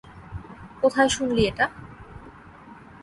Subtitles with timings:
[0.81, 1.65] কোথায় শুনলি এটা?